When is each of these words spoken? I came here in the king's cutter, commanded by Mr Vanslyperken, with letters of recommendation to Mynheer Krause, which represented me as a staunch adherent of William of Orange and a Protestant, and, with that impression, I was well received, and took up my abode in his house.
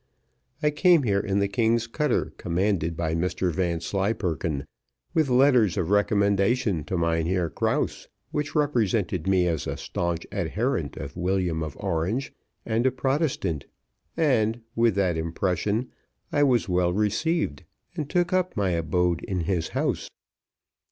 I 0.63 0.71
came 0.71 1.03
here 1.03 1.19
in 1.19 1.37
the 1.37 1.47
king's 1.47 1.85
cutter, 1.85 2.33
commanded 2.37 2.97
by 2.97 3.13
Mr 3.13 3.51
Vanslyperken, 3.51 4.65
with 5.13 5.29
letters 5.29 5.77
of 5.77 5.91
recommendation 5.91 6.83
to 6.85 6.97
Mynheer 6.97 7.51
Krause, 7.51 8.07
which 8.31 8.55
represented 8.55 9.27
me 9.27 9.45
as 9.45 9.67
a 9.67 9.77
staunch 9.77 10.25
adherent 10.31 10.97
of 10.97 11.15
William 11.15 11.61
of 11.61 11.77
Orange 11.79 12.33
and 12.65 12.87
a 12.87 12.91
Protestant, 12.91 13.67
and, 14.17 14.61
with 14.75 14.95
that 14.95 15.17
impression, 15.17 15.91
I 16.31 16.45
was 16.45 16.67
well 16.67 16.91
received, 16.93 17.63
and 17.95 18.09
took 18.09 18.33
up 18.33 18.57
my 18.57 18.71
abode 18.71 19.21
in 19.25 19.41
his 19.41 19.67
house. 19.77 20.09